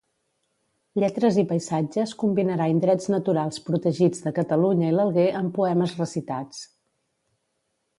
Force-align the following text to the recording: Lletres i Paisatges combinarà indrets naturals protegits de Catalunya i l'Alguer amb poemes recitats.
Lletres 1.03 1.37
i 1.41 1.43
Paisatges 1.51 2.15
combinarà 2.23 2.67
indrets 2.77 3.11
naturals 3.17 3.63
protegits 3.71 4.27
de 4.27 4.35
Catalunya 4.41 4.91
i 4.93 4.99
l'Alguer 5.01 5.31
amb 5.45 5.57
poemes 5.63 5.99
recitats. 6.05 6.69